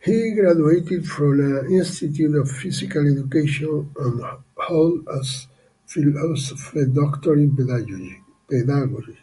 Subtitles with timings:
[0.00, 4.20] He graduated from an institute of physical education and
[4.56, 5.06] holds
[5.86, 9.18] a PhD in pedagogy.